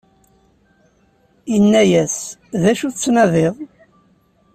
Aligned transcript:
inna-yas: 1.55 2.17
D 2.61 2.63
acu 2.71 2.83
i 2.87 2.91
tettnadiḍ? 2.93 3.55